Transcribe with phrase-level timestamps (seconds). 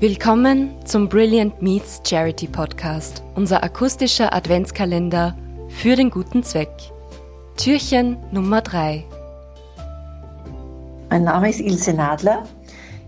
[0.00, 5.36] Willkommen zum Brilliant Meets Charity Podcast, unser akustischer Adventskalender
[5.70, 6.70] für den guten Zweck.
[7.56, 9.04] Türchen Nummer 3.
[11.10, 12.44] Mein Name ist Ilse Nadler.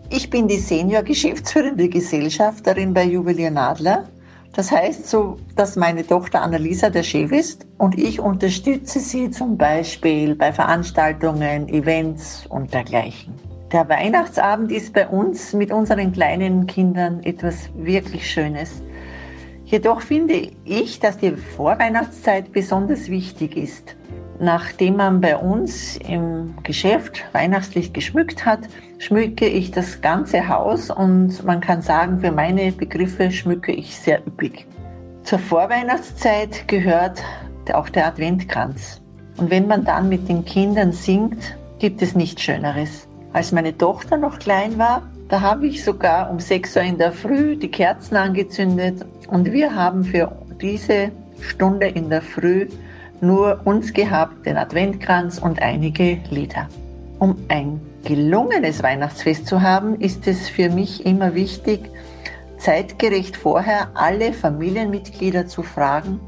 [0.08, 4.08] Ich bin die Senior-Geschäftsführende Gesellschafterin bei Juwelier Nadler.
[4.52, 9.56] Das heißt so, dass meine Tochter Annalisa der Chef ist und ich unterstütze sie zum
[9.56, 13.49] Beispiel bei Veranstaltungen, Events und dergleichen.
[13.72, 18.82] Der Weihnachtsabend ist bei uns mit unseren kleinen Kindern etwas wirklich Schönes.
[19.64, 23.94] Jedoch finde ich, dass die Vorweihnachtszeit besonders wichtig ist.
[24.40, 28.60] Nachdem man bei uns im Geschäft weihnachtlich geschmückt hat,
[28.98, 34.26] schmücke ich das ganze Haus und man kann sagen, für meine Begriffe schmücke ich sehr
[34.26, 34.66] üppig.
[35.22, 37.22] Zur Vorweihnachtszeit gehört
[37.72, 39.00] auch der Adventkranz.
[39.36, 43.06] Und wenn man dann mit den Kindern singt, gibt es nichts Schöneres.
[43.32, 47.12] Als meine Tochter noch klein war, da habe ich sogar um 6 Uhr in der
[47.12, 52.66] Früh die Kerzen angezündet und wir haben für diese Stunde in der Früh
[53.20, 56.68] nur uns gehabt, den Adventkranz und einige Lieder.
[57.20, 61.88] Um ein gelungenes Weihnachtsfest zu haben, ist es für mich immer wichtig,
[62.58, 66.18] zeitgerecht vorher alle Familienmitglieder zu fragen,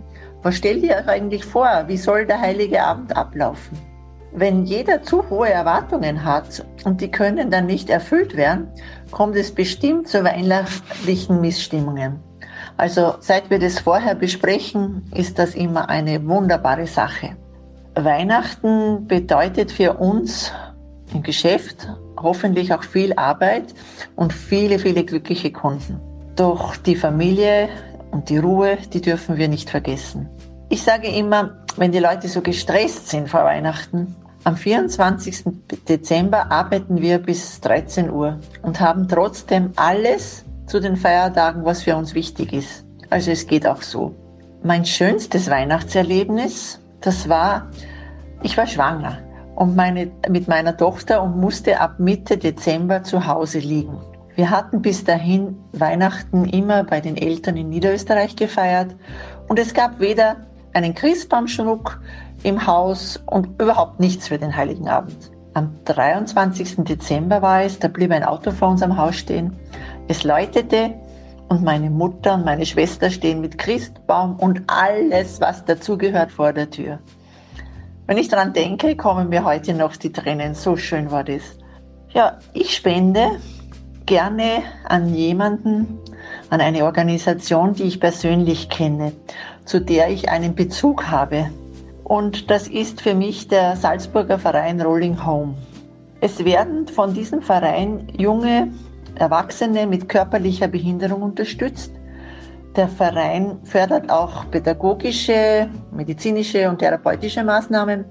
[0.43, 1.85] was stellt ihr euch eigentlich vor?
[1.87, 3.92] Wie soll der heilige Abend ablaufen?
[4.35, 8.69] Wenn jeder zu hohe Erwartungen hat und die können dann nicht erfüllt werden,
[9.11, 12.19] kommt es bestimmt zu weihnachtlichen Missstimmungen.
[12.79, 17.37] Also seit wir das vorher besprechen, ist das immer eine wunderbare Sache.
[17.95, 20.51] Weihnachten bedeutet für uns
[21.13, 21.89] im Geschäft
[22.19, 23.75] hoffentlich auch viel Arbeit
[24.17, 26.01] und viele, viele glückliche Kunden.
[26.37, 27.69] Doch die Familie
[28.13, 30.31] und die Ruhe, die dürfen wir nicht vergessen.
[30.71, 35.45] Ich sage immer, wenn die Leute so gestresst sind vor Weihnachten, am 24.
[35.89, 41.97] Dezember arbeiten wir bis 13 Uhr und haben trotzdem alles zu den Feiertagen, was für
[41.97, 42.85] uns wichtig ist.
[43.09, 44.15] Also es geht auch so.
[44.65, 47.71] Mein schönstes Weihnachtserlebnis, das war,
[48.43, 49.19] ich war schwanger
[49.55, 54.01] und meine, mit meiner Tochter und musste ab Mitte Dezember zu Hause liegen.
[54.35, 58.97] Wir hatten bis dahin Weihnachten immer bei den Eltern in Niederösterreich gefeiert
[59.47, 60.37] und es gab weder
[60.73, 62.01] einen Christbaumschmuck
[62.43, 65.31] im Haus und überhaupt nichts für den Heiligen Abend.
[65.55, 66.77] Am 23.
[66.79, 69.55] Dezember war es, da blieb ein Auto vor unserem Haus stehen.
[70.09, 70.95] Es läutete
[71.49, 76.71] und meine Mutter und meine Schwester stehen mit Christbaum und alles, was dazugehört, vor der
[76.71, 76.99] Tür.
[78.07, 80.55] Wenn ich daran denke, kommen mir heute noch die Tränen.
[80.55, 81.43] So schön war das.
[82.11, 83.39] Ja, ich spende
[84.07, 85.99] gerne an jemanden,
[86.51, 89.13] an eine Organisation, die ich persönlich kenne,
[89.65, 91.51] zu der ich einen Bezug habe.
[92.05, 95.55] Und das ist für mich der Salzburger Verein Rolling Home.
[96.21, 98.69] Es werden von diesem Verein junge
[99.15, 101.93] Erwachsene mit körperlicher Behinderung unterstützt.
[102.77, 108.05] Der Verein fördert auch pädagogische, medizinische und therapeutische Maßnahmen,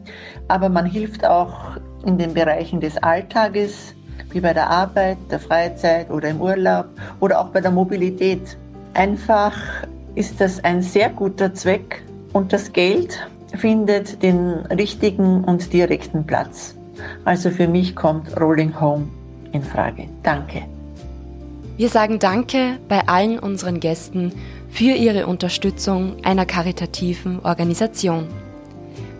[0.47, 3.95] aber man hilft auch in den Bereichen des Alltages,
[4.29, 6.85] wie bei der Arbeit, der Freizeit oder im Urlaub
[7.19, 8.57] oder auch bei der Mobilität.
[8.94, 9.53] Einfach
[10.16, 16.76] ist das ein sehr guter Zweck und das Geld findet den richtigen und direkten Platz.
[17.26, 19.08] Also für mich kommt Rolling Home
[19.52, 20.08] in Frage.
[20.24, 20.64] Danke.
[21.78, 24.34] Wir sagen Danke bei allen unseren Gästen
[24.70, 28.28] für ihre Unterstützung einer karitativen Organisation.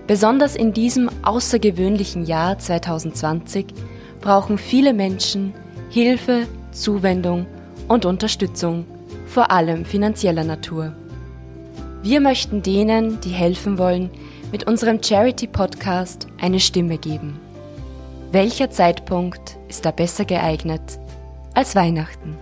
[0.08, 3.68] Besonders in diesem außergewöhnlichen Jahr 2020
[4.20, 5.54] brauchen viele Menschen
[5.90, 7.46] Hilfe, Zuwendung
[7.88, 8.86] und Unterstützung,
[9.32, 10.94] vor allem finanzieller Natur.
[12.04, 14.10] Wir möchten denen, die helfen wollen,
[14.52, 17.40] mit unserem Charity-Podcast eine Stimme geben.
[18.34, 21.00] Welcher Zeitpunkt ist da besser geeignet
[21.54, 22.38] als Weihnachten?